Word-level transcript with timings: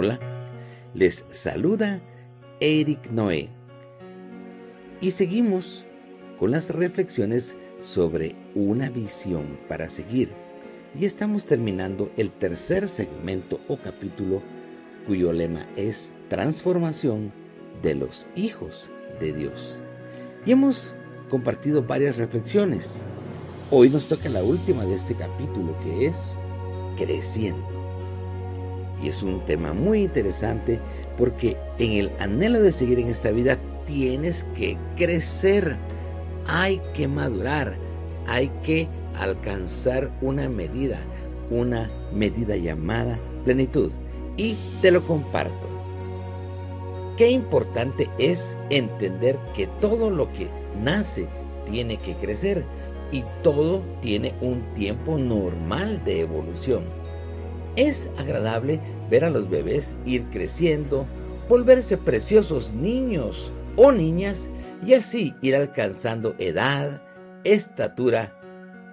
Hola, 0.00 0.20
les 0.94 1.24
saluda 1.32 2.00
Eric 2.60 3.10
Noé 3.10 3.48
y 5.00 5.10
seguimos 5.10 5.84
con 6.38 6.52
las 6.52 6.70
reflexiones 6.70 7.56
sobre 7.80 8.36
una 8.54 8.90
visión 8.90 9.58
para 9.68 9.90
seguir 9.90 10.30
y 10.96 11.04
estamos 11.04 11.46
terminando 11.46 12.12
el 12.16 12.30
tercer 12.30 12.88
segmento 12.88 13.58
o 13.66 13.76
capítulo 13.76 14.40
cuyo 15.04 15.32
lema 15.32 15.66
es 15.74 16.12
transformación 16.28 17.32
de 17.82 17.96
los 17.96 18.28
hijos 18.36 18.92
de 19.18 19.32
Dios. 19.32 19.80
Y 20.46 20.52
hemos 20.52 20.94
compartido 21.28 21.82
varias 21.82 22.18
reflexiones. 22.18 23.02
Hoy 23.72 23.90
nos 23.90 24.06
toca 24.06 24.28
la 24.28 24.44
última 24.44 24.84
de 24.84 24.94
este 24.94 25.16
capítulo 25.16 25.76
que 25.82 26.06
es 26.06 26.36
creciendo. 26.96 27.77
Y 29.02 29.08
es 29.08 29.22
un 29.22 29.44
tema 29.46 29.72
muy 29.72 30.02
interesante 30.02 30.78
porque 31.16 31.56
en 31.78 31.92
el 31.92 32.12
anhelo 32.18 32.60
de 32.60 32.72
seguir 32.72 32.98
en 32.98 33.08
esta 33.08 33.30
vida 33.30 33.58
tienes 33.86 34.44
que 34.56 34.76
crecer, 34.96 35.76
hay 36.46 36.80
que 36.94 37.08
madurar, 37.08 37.76
hay 38.26 38.48
que 38.62 38.88
alcanzar 39.18 40.10
una 40.20 40.48
medida, 40.48 40.98
una 41.50 41.90
medida 42.12 42.56
llamada 42.56 43.18
plenitud. 43.44 43.90
Y 44.36 44.56
te 44.80 44.92
lo 44.92 45.04
comparto. 45.04 45.66
Qué 47.16 47.30
importante 47.30 48.08
es 48.18 48.54
entender 48.70 49.36
que 49.56 49.66
todo 49.80 50.10
lo 50.10 50.32
que 50.32 50.48
nace 50.80 51.26
tiene 51.68 51.96
que 51.96 52.14
crecer 52.14 52.64
y 53.10 53.24
todo 53.42 53.82
tiene 54.00 54.34
un 54.40 54.62
tiempo 54.74 55.18
normal 55.18 56.04
de 56.04 56.20
evolución. 56.20 56.84
Es 57.78 58.10
agradable 58.18 58.80
ver 59.08 59.24
a 59.24 59.30
los 59.30 59.48
bebés 59.48 59.96
ir 60.04 60.24
creciendo, 60.32 61.06
volverse 61.48 61.96
preciosos 61.96 62.72
niños 62.72 63.52
o 63.76 63.92
niñas 63.92 64.50
y 64.84 64.94
así 64.94 65.36
ir 65.42 65.54
alcanzando 65.54 66.34
edad, 66.40 67.00
estatura, 67.44 68.36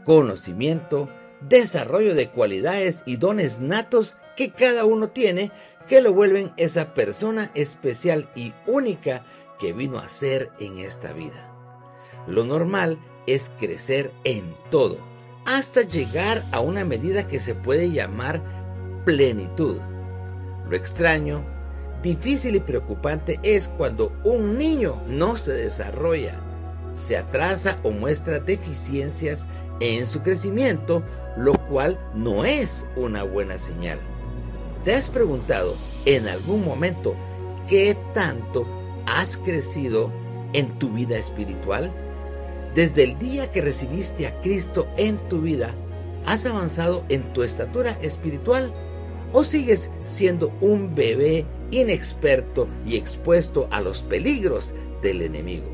conocimiento, 0.05 1.09
desarrollo 1.41 2.13
de 2.13 2.29
cualidades 2.29 3.01
y 3.07 3.15
dones 3.15 3.59
natos 3.59 4.17
que 4.37 4.51
cada 4.51 4.85
uno 4.85 5.09
tiene 5.09 5.51
que 5.89 5.99
lo 5.99 6.13
vuelven 6.13 6.51
esa 6.55 6.93
persona 6.93 7.49
especial 7.55 8.29
y 8.35 8.53
única 8.67 9.25
que 9.57 9.73
vino 9.73 9.97
a 9.97 10.09
ser 10.09 10.51
en 10.59 10.77
esta 10.77 11.11
vida. 11.11 11.51
Lo 12.27 12.45
normal 12.45 12.99
es 13.25 13.51
crecer 13.59 14.11
en 14.25 14.53
todo, 14.69 14.99
hasta 15.43 15.81
llegar 15.81 16.43
a 16.51 16.59
una 16.59 16.85
medida 16.85 17.27
que 17.27 17.39
se 17.39 17.55
puede 17.55 17.89
llamar 17.89 18.64
plenitud. 19.05 19.77
Lo 20.67 20.75
extraño, 20.75 21.43
difícil 22.01 22.55
y 22.55 22.59
preocupante 22.59 23.39
es 23.43 23.69
cuando 23.69 24.11
un 24.23 24.57
niño 24.57 25.01
no 25.07 25.37
se 25.37 25.53
desarrolla, 25.53 26.35
se 26.95 27.15
atrasa 27.15 27.79
o 27.83 27.91
muestra 27.91 28.39
deficiencias 28.39 29.47
en 29.79 30.07
su 30.07 30.21
crecimiento, 30.21 31.03
lo 31.37 31.53
cual 31.67 31.99
no 32.15 32.45
es 32.45 32.85
una 32.95 33.23
buena 33.23 33.59
señal. 33.59 33.99
¿Te 34.83 34.95
has 34.95 35.09
preguntado 35.09 35.75
en 36.05 36.27
algún 36.27 36.65
momento 36.65 37.15
qué 37.67 37.97
tanto 38.13 38.65
has 39.05 39.37
crecido 39.37 40.09
en 40.53 40.79
tu 40.79 40.89
vida 40.91 41.17
espiritual? 41.17 41.91
Desde 42.73 43.03
el 43.03 43.19
día 43.19 43.51
que 43.51 43.61
recibiste 43.61 44.27
a 44.27 44.41
Cristo 44.41 44.87
en 44.97 45.17
tu 45.29 45.41
vida, 45.41 45.69
¿has 46.25 46.45
avanzado 46.45 47.03
en 47.09 47.21
tu 47.33 47.43
estatura 47.43 47.97
espiritual? 48.01 48.73
¿O 49.37 49.43
sigues 49.43 49.89
siendo 50.05 50.49
un 50.61 50.95
bebé 50.95 51.43
inexperto 51.69 52.69
y 52.87 52.95
expuesto 52.95 53.67
a 53.69 53.81
los 53.81 54.01
peligros 54.01 54.73
del 55.01 55.21
enemigo? 55.21 55.65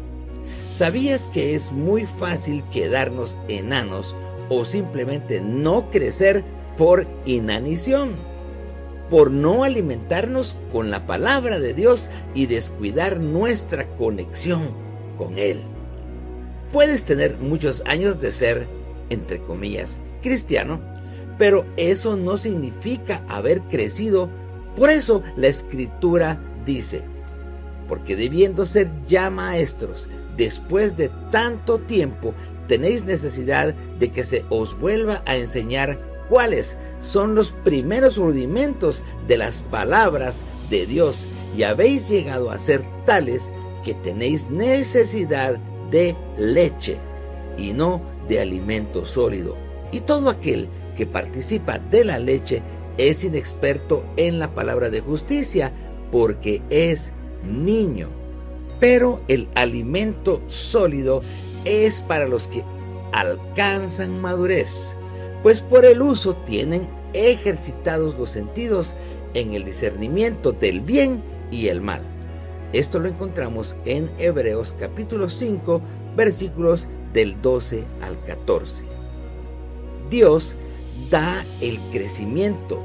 ¿Sabías 0.72 1.27
que 1.27 1.53
es 1.53 1.72
muy 1.72 2.07
fácil 2.07 2.63
quedarnos 2.73 3.38
enanos 3.49 4.16
o 4.49 4.66
simplemente 4.66 5.41
no 5.41 5.91
crecer 5.91 6.44
por 6.75 7.05
inanición? 7.27 8.16
Por 9.11 9.29
no 9.29 9.63
alimentarnos 9.63 10.57
con 10.72 10.89
la 10.89 11.05
palabra 11.05 11.59
de 11.59 11.75
Dios 11.75 12.09
y 12.33 12.47
descuidar 12.47 13.19
nuestra 13.19 13.85
conexión 13.95 14.69
con 15.19 15.38
Él. 15.38 15.59
Puedes 16.73 17.05
tener 17.05 17.38
muchos 17.38 17.83
años 17.85 18.19
de 18.19 18.31
ser, 18.31 18.66
entre 19.11 19.38
comillas, 19.38 19.99
cristiano, 20.23 20.79
pero 21.41 21.66
eso 21.75 22.16
no 22.16 22.38
significa 22.38 23.25
haber 23.28 23.62
crecido. 23.62 24.29
Por 24.75 24.91
eso 24.91 25.24
la 25.35 25.47
escritura 25.47 26.40
dice, 26.68 27.02
porque 27.90 28.16
debiendo 28.16 28.68
ser 28.68 28.91
ya 29.07 29.31
maestros, 29.31 30.07
después 30.38 30.97
de 30.97 31.09
tanto 31.31 31.79
tiempo, 31.79 32.35
tenéis 32.68 33.06
necesidad 33.06 33.74
de 33.74 34.12
que 34.12 34.24
se 34.24 34.46
os 34.52 34.79
vuelva 34.79 35.24
a 35.25 35.35
enseñar 35.35 35.97
cuáles 36.29 36.78
son 37.00 37.34
los 37.34 37.53
primeros 37.63 38.18
rudimentos 38.18 39.03
de 39.28 39.38
las 39.40 39.63
palabras 39.63 40.44
de 40.69 40.85
Dios 40.85 41.25
y 41.58 41.63
habéis 41.63 42.08
llegado 42.08 42.52
a 42.52 42.59
ser 42.59 42.85
tales 43.08 43.52
que 43.84 43.96
tenéis 43.96 44.47
necesidad 44.52 45.56
de 45.90 46.16
leche 46.38 47.00
y 47.58 47.73
no 47.73 48.00
de 48.29 48.41
alimento 48.41 49.08
sólido. 49.08 49.58
Y 49.91 50.02
todo 50.02 50.29
aquel 50.29 50.69
que 50.96 51.06
participa 51.06 51.79
de 51.79 52.03
la 52.03 52.19
leche 52.19 52.62
es 52.97 53.24
inexperto 53.24 54.03
en 54.18 54.40
la 54.40 54.50
palabra 54.50 54.90
de 54.90 55.02
justicia 55.02 55.72
porque 56.12 56.62
es 56.69 57.12
niño. 57.44 58.09
Pero 58.79 59.22
el 59.28 59.47
alimento 59.56 60.41
sólido 60.47 61.22
es 61.66 62.02
para 62.02 62.28
los 62.28 62.47
que 62.47 62.63
alcanzan 63.12 64.19
madurez, 64.19 64.94
pues 65.44 65.62
por 65.62 65.85
el 65.85 66.02
uso 66.02 66.35
tienen 66.46 66.88
ejercitados 67.13 68.18
los 68.18 68.31
sentidos 68.31 68.96
en 69.34 69.53
el 69.53 69.66
discernimiento 69.66 70.52
del 70.52 70.81
bien 70.81 71.22
y 71.52 71.68
el 71.68 71.81
mal. 71.81 72.02
Esto 72.73 73.00
lo 73.00 73.09
encontramos 73.09 73.75
en 73.85 74.09
Hebreos 74.18 74.75
capítulo 74.79 75.29
5 75.29 75.81
versículos 76.16 76.88
del 77.13 77.41
12 77.41 77.84
al 78.02 78.18
14. 78.23 78.84
Dios 80.09 80.56
da 81.09 81.44
el 81.62 81.79
crecimiento, 81.91 82.81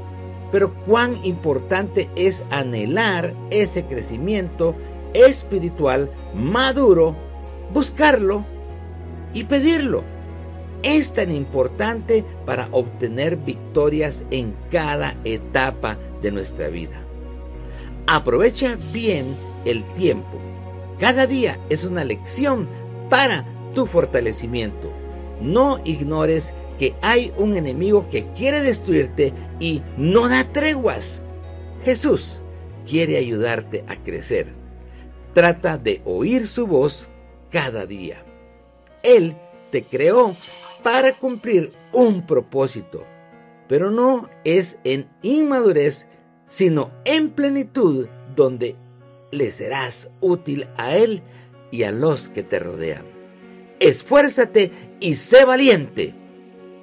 pero 0.51 0.73
cuán 0.85 1.23
importante 1.23 2.09
es 2.15 2.43
anhelar 2.49 3.33
ese 3.49 3.85
crecimiento 3.85 4.75
espiritual 5.13 6.11
maduro, 6.33 7.15
buscarlo 7.73 8.45
y 9.33 9.43
pedirlo. 9.43 10.03
Es 10.83 11.13
tan 11.13 11.31
importante 11.31 12.23
para 12.45 12.69
obtener 12.71 13.35
victorias 13.37 14.23
en 14.31 14.53
cada 14.71 15.15
etapa 15.23 15.97
de 16.21 16.31
nuestra 16.31 16.67
vida. 16.67 17.01
Aprovecha 18.05 18.77
bien 18.93 19.35
el 19.65 19.83
tiempo. 19.95 20.39
Cada 20.99 21.27
día 21.27 21.59
es 21.69 21.83
una 21.83 22.03
lección 22.03 22.67
para 23.09 23.45
tu 23.73 23.85
fortalecimiento. 23.85 24.89
No 25.41 25.79
ignores 25.83 26.53
que 26.77 26.95
hay 27.01 27.33
un 27.37 27.55
enemigo 27.55 28.07
que 28.09 28.25
quiere 28.33 28.61
destruirte 28.61 29.33
y 29.59 29.81
no 29.97 30.29
da 30.29 30.43
treguas. 30.51 31.21
Jesús 31.83 32.39
quiere 32.87 33.17
ayudarte 33.17 33.83
a 33.87 33.95
crecer. 33.95 34.47
Trata 35.33 35.77
de 35.77 36.01
oír 36.05 36.47
su 36.47 36.67
voz 36.67 37.09
cada 37.51 37.85
día. 37.85 38.23
Él 39.03 39.35
te 39.71 39.83
creó 39.83 40.35
para 40.83 41.13
cumplir 41.13 41.71
un 41.93 42.25
propósito, 42.25 43.03
pero 43.67 43.91
no 43.91 44.29
es 44.43 44.79
en 44.83 45.07
inmadurez, 45.21 46.07
sino 46.45 46.91
en 47.05 47.29
plenitud 47.29 48.07
donde 48.35 48.75
le 49.31 49.51
serás 49.51 50.11
útil 50.21 50.67
a 50.77 50.95
Él 50.95 51.21
y 51.71 51.83
a 51.83 51.91
los 51.91 52.29
que 52.29 52.43
te 52.43 52.59
rodean. 52.59 53.03
Esfuérzate 53.79 54.71
y 54.99 55.15
sé 55.15 55.45
valiente. 55.45 56.13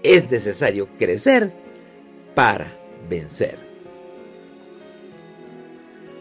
Es 0.04 0.30
necesario 0.30 0.86
crecer 0.98 1.54
para 2.34 2.78
vencer. 3.08 3.58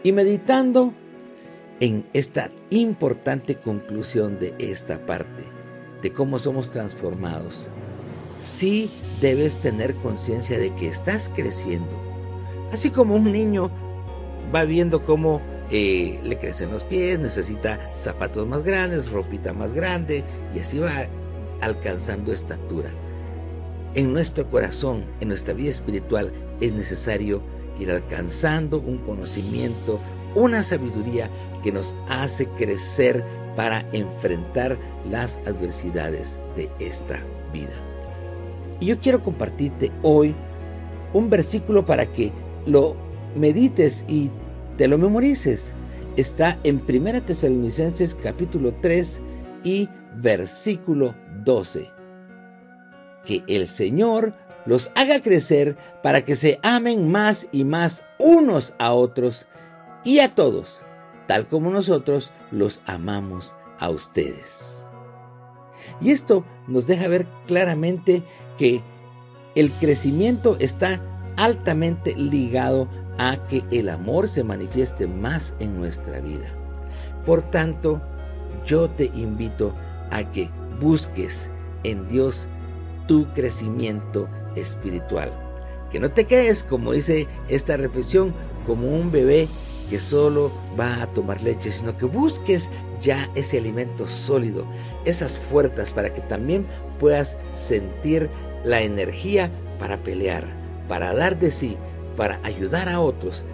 Y 0.02 0.10
meditando 0.12 0.94
en 1.80 2.06
esta 2.14 2.50
importante 2.70 3.56
conclusión 3.56 4.38
de 4.38 4.54
esta 4.58 4.98
parte, 5.04 5.42
de 6.00 6.12
cómo 6.12 6.38
somos 6.38 6.70
transformados, 6.70 7.68
sí 8.40 8.90
debes 9.20 9.58
tener 9.58 9.94
conciencia 9.96 10.58
de 10.58 10.74
que 10.76 10.88
estás 10.88 11.30
creciendo. 11.34 11.92
Así 12.72 12.88
como 12.88 13.14
un 13.14 13.32
niño 13.32 13.70
va 14.54 14.64
viendo 14.64 15.04
cómo 15.04 15.42
eh, 15.70 16.18
le 16.22 16.38
crecen 16.38 16.70
los 16.70 16.84
pies, 16.84 17.18
necesita 17.18 17.94
zapatos 17.94 18.46
más 18.46 18.62
grandes, 18.62 19.10
ropita 19.10 19.52
más 19.52 19.74
grande 19.74 20.24
y 20.54 20.60
así 20.60 20.78
va 20.78 21.06
alcanzando 21.60 22.32
estatura. 22.32 22.90
En 23.94 24.12
nuestro 24.12 24.44
corazón, 24.50 25.04
en 25.20 25.28
nuestra 25.28 25.54
vida 25.54 25.70
espiritual, 25.70 26.32
es 26.60 26.72
necesario 26.72 27.40
ir 27.78 27.92
alcanzando 27.92 28.80
un 28.80 28.98
conocimiento, 28.98 30.00
una 30.34 30.64
sabiduría 30.64 31.30
que 31.62 31.70
nos 31.70 31.94
hace 32.08 32.46
crecer 32.58 33.22
para 33.54 33.88
enfrentar 33.92 34.76
las 35.08 35.38
adversidades 35.46 36.38
de 36.56 36.68
esta 36.80 37.20
vida. 37.52 37.72
Y 38.80 38.86
yo 38.86 38.98
quiero 38.98 39.22
compartirte 39.22 39.92
hoy 40.02 40.34
un 41.12 41.30
versículo 41.30 41.86
para 41.86 42.06
que 42.06 42.32
lo 42.66 42.96
medites 43.36 44.04
y 44.08 44.28
te 44.76 44.88
lo 44.88 44.98
memorices. 44.98 45.72
Está 46.16 46.58
en 46.64 46.82
1 46.86 47.22
Tesalonicenses 47.22 48.16
capítulo 48.16 48.74
3 48.80 49.20
y 49.62 49.88
versículo 50.16 51.14
12. 51.44 51.93
Que 53.24 53.42
el 53.46 53.68
Señor 53.68 54.34
los 54.66 54.90
haga 54.94 55.20
crecer 55.22 55.76
para 56.02 56.24
que 56.24 56.36
se 56.36 56.58
amen 56.62 57.10
más 57.10 57.48
y 57.52 57.64
más 57.64 58.04
unos 58.18 58.74
a 58.78 58.92
otros 58.92 59.46
y 60.04 60.20
a 60.20 60.34
todos, 60.34 60.82
tal 61.26 61.46
como 61.48 61.70
nosotros 61.70 62.30
los 62.50 62.82
amamos 62.86 63.54
a 63.78 63.90
ustedes. 63.90 64.88
Y 66.00 66.10
esto 66.10 66.44
nos 66.66 66.86
deja 66.86 67.08
ver 67.08 67.26
claramente 67.46 68.22
que 68.58 68.82
el 69.54 69.70
crecimiento 69.70 70.56
está 70.60 71.00
altamente 71.36 72.14
ligado 72.16 72.88
a 73.18 73.36
que 73.48 73.62
el 73.70 73.88
amor 73.88 74.28
se 74.28 74.44
manifieste 74.44 75.06
más 75.06 75.54
en 75.60 75.78
nuestra 75.78 76.20
vida. 76.20 76.52
Por 77.24 77.42
tanto, 77.42 78.00
yo 78.66 78.90
te 78.90 79.06
invito 79.14 79.74
a 80.10 80.30
que 80.30 80.50
busques 80.80 81.50
en 81.84 82.08
Dios 82.08 82.48
tu 83.06 83.26
crecimiento 83.34 84.28
espiritual. 84.56 85.30
Que 85.90 86.00
no 86.00 86.10
te 86.10 86.24
quedes, 86.24 86.64
como 86.64 86.92
dice 86.92 87.28
esta 87.48 87.76
reflexión, 87.76 88.34
como 88.66 88.88
un 88.88 89.10
bebé 89.12 89.48
que 89.90 89.98
solo 89.98 90.50
va 90.78 91.02
a 91.02 91.06
tomar 91.10 91.42
leche, 91.42 91.70
sino 91.70 91.96
que 91.96 92.06
busques 92.06 92.70
ya 93.02 93.30
ese 93.34 93.58
alimento 93.58 94.08
sólido, 94.08 94.64
esas 95.04 95.38
fuerzas 95.38 95.92
para 95.92 96.12
que 96.12 96.22
también 96.22 96.66
puedas 96.98 97.36
sentir 97.52 98.28
la 98.64 98.82
energía 98.82 99.50
para 99.78 99.98
pelear, 99.98 100.44
para 100.88 101.14
dar 101.14 101.38
de 101.38 101.50
sí, 101.50 101.76
para 102.16 102.40
ayudar 102.42 102.88
a 102.88 103.00
otros. 103.00 103.44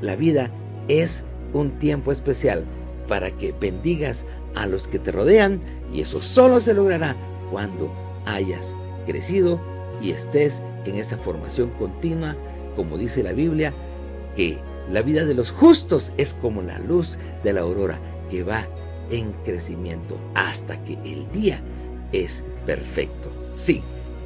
La 0.00 0.16
vida 0.16 0.50
es 0.88 1.24
un 1.52 1.70
tiempo 1.78 2.12
especial 2.12 2.64
para 3.08 3.30
que 3.32 3.52
bendigas 3.60 4.24
a 4.54 4.66
los 4.66 4.86
que 4.86 4.98
te 4.98 5.10
rodean 5.10 5.60
y 5.92 6.02
eso 6.02 6.22
solo 6.22 6.60
se 6.60 6.74
logrará 6.74 7.16
cuando 7.50 7.92
hayas 8.26 8.74
crecido 9.06 9.60
y 10.00 10.10
estés 10.10 10.62
en 10.84 10.96
esa 10.96 11.16
formación 11.16 11.70
continua, 11.78 12.36
como 12.76 12.98
dice 12.98 13.22
la 13.22 13.32
Biblia, 13.32 13.72
que 14.36 14.58
la 14.90 15.02
vida 15.02 15.24
de 15.24 15.34
los 15.34 15.50
justos 15.50 16.12
es 16.16 16.34
como 16.34 16.62
la 16.62 16.78
luz 16.78 17.18
de 17.44 17.52
la 17.52 17.60
aurora 17.60 17.98
que 18.30 18.42
va 18.42 18.66
en 19.10 19.32
crecimiento 19.44 20.16
hasta 20.34 20.82
que 20.84 20.94
el 21.04 21.30
día 21.32 21.60
es 22.12 22.44
perfecto. 22.66 23.30
Sí, 23.56 23.82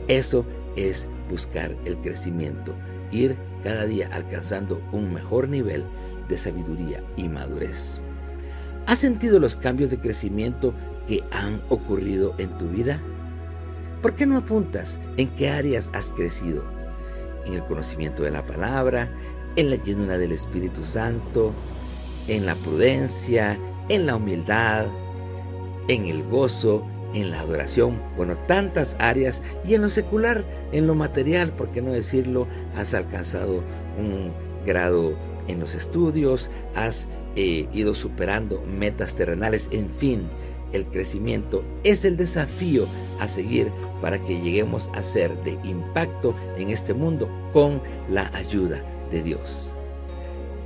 eso 0.08 0.44
es 0.76 1.06
buscar 1.30 1.74
el 1.84 1.96
crecimiento, 1.98 2.74
ir 3.10 3.36
cada 3.62 3.86
día 3.86 4.08
alcanzando 4.12 4.80
un 4.92 5.12
mejor 5.12 5.48
nivel 5.48 5.84
de 6.28 6.38
sabiduría 6.38 7.02
y 7.16 7.28
madurez. 7.28 7.98
¿Has 8.86 8.98
sentido 8.98 9.40
los 9.40 9.56
cambios 9.56 9.90
de 9.90 9.98
crecimiento 9.98 10.74
que 11.08 11.22
han 11.32 11.62
ocurrido 11.70 12.34
en 12.38 12.56
tu 12.58 12.68
vida? 12.68 13.00
¿Por 14.04 14.16
qué 14.16 14.26
no 14.26 14.36
apuntas 14.36 15.00
en 15.16 15.34
qué 15.34 15.48
áreas 15.48 15.90
has 15.94 16.10
crecido? 16.10 16.62
En 17.46 17.54
el 17.54 17.64
conocimiento 17.64 18.22
de 18.22 18.32
la 18.32 18.44
palabra, 18.44 19.10
en 19.56 19.70
la 19.70 19.76
llenura 19.76 20.18
del 20.18 20.32
Espíritu 20.32 20.84
Santo, 20.84 21.54
en 22.28 22.44
la 22.44 22.54
prudencia, 22.54 23.58
en 23.88 24.04
la 24.04 24.16
humildad, 24.16 24.84
en 25.88 26.04
el 26.04 26.22
gozo, 26.24 26.84
en 27.14 27.30
la 27.30 27.40
adoración, 27.40 27.98
bueno, 28.14 28.36
tantas 28.46 28.94
áreas 28.98 29.42
y 29.66 29.72
en 29.72 29.80
lo 29.80 29.88
secular, 29.88 30.44
en 30.72 30.86
lo 30.86 30.94
material, 30.94 31.48
por 31.52 31.70
qué 31.70 31.80
no 31.80 31.92
decirlo, 31.92 32.46
has 32.76 32.92
alcanzado 32.92 33.62
un 33.98 34.32
grado 34.66 35.14
en 35.48 35.60
los 35.60 35.74
estudios, 35.74 36.50
has 36.74 37.08
eh, 37.36 37.66
ido 37.72 37.94
superando 37.94 38.62
metas 38.66 39.16
terrenales, 39.16 39.70
en 39.72 39.88
fin, 39.88 40.28
el 40.74 40.84
crecimiento 40.86 41.64
es 41.84 42.04
el 42.04 42.16
desafío 42.16 42.86
a 43.20 43.28
seguir 43.28 43.70
para 44.02 44.18
que 44.18 44.40
lleguemos 44.40 44.90
a 44.94 45.02
ser 45.02 45.34
de 45.44 45.52
impacto 45.64 46.34
en 46.58 46.70
este 46.70 46.92
mundo 46.92 47.28
con 47.52 47.80
la 48.10 48.30
ayuda 48.34 48.82
de 49.10 49.22
Dios. 49.22 49.72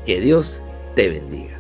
Que 0.07 0.21
Dios 0.21 0.63
te 0.95 1.09
bendiga. 1.11 1.59